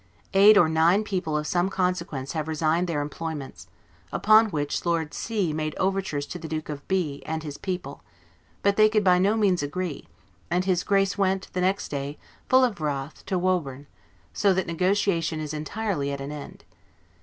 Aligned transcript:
Eight 0.33 0.57
or 0.57 0.67
nine 0.67 1.03
people 1.03 1.37
of 1.37 1.45
some 1.45 1.69
consequence 1.69 2.31
have 2.31 2.47
resigned 2.47 2.87
their 2.87 3.01
employments; 3.03 3.67
upon 4.11 4.47
which 4.49 4.83
Lord 4.83 5.13
C 5.13 5.53
made 5.53 5.75
overtures 5.79 6.25
to 6.25 6.39
the 6.39 6.47
Duke 6.47 6.69
of 6.69 6.81
B 6.87 7.21
and 7.23 7.43
his 7.43 7.59
people; 7.59 8.01
but 8.63 8.77
they 8.77 8.89
could 8.89 9.03
by 9.03 9.19
no 9.19 9.37
means 9.37 9.61
agree, 9.61 10.07
and 10.49 10.65
his 10.65 10.83
Grace 10.83 11.19
went, 11.19 11.49
the 11.53 11.61
next 11.61 11.89
day, 11.89 12.17
full 12.49 12.63
of 12.65 12.81
wrath, 12.81 13.23
to 13.27 13.37
Woburn, 13.37 13.85
so 14.33 14.55
that 14.55 14.65
negotiation 14.65 15.39
is 15.39 15.53
entirely 15.53 16.11
at 16.11 16.19
an 16.19 16.31
end. 16.31 16.63